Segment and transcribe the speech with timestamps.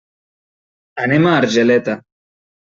[1.03, 1.97] Anem a Argeleta.